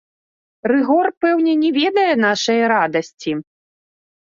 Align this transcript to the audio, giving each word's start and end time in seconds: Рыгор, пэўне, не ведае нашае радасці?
Рыгор, 0.71 1.07
пэўне, 1.25 1.53
не 1.63 1.71
ведае 1.77 2.07
нашае 2.25 2.59
радасці? 2.75 3.31